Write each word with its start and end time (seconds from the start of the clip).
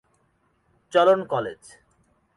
চলন 0.93 1.19
কলেজ। 1.25 1.61